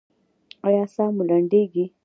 ایا 0.67 0.83
ساه 0.93 1.09
مو 1.15 1.23
لنډیږي؟ 1.29 1.85